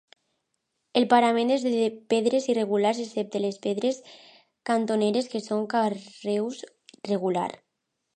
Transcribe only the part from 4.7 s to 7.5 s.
cantoneres que són carreus regular.